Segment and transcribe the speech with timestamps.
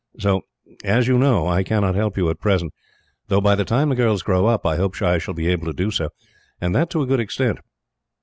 [0.17, 0.41] So,
[0.83, 2.73] as you know, I cannot help you at present
[3.27, 5.73] though, by the time the girls grow up, I hope I shall be able to
[5.73, 6.09] do so,
[6.59, 7.59] and that to a good extent.